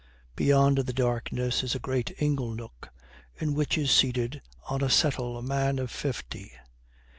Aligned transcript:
Beyond 0.35 0.79
the 0.79 0.93
darkness 0.93 1.61
is 1.61 1.75
a 1.75 1.79
great 1.79 2.19
ingle 2.19 2.55
nook, 2.55 2.89
in 3.37 3.53
which 3.53 3.77
is 3.77 3.91
seated 3.91 4.41
on 4.67 4.81
a 4.81 4.89
settle 4.89 5.37
a 5.37 5.43
man 5.43 5.77
of 5.77 5.91
fifty. 5.91 6.53